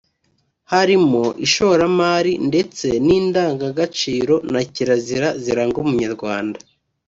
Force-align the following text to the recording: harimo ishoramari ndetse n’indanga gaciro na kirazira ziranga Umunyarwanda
harimo 0.73 1.23
ishoramari 1.45 2.33
ndetse 2.49 2.87
n’indanga 3.05 3.67
gaciro 3.79 4.35
na 4.51 4.61
kirazira 4.73 5.27
ziranga 5.43 5.77
Umunyarwanda 5.83 6.57